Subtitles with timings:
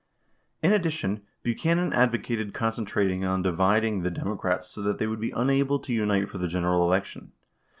[0.63, 5.29] 95 In addition, Buchanan advocated concentrating on dividing the Democrats so that they would be
[5.29, 7.33] unable to unite for the general elec tion.